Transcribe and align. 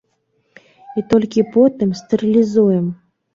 І 1.01 1.03
толькі 1.11 1.43
потым 1.57 1.93
стэрылізуем. 2.01 2.91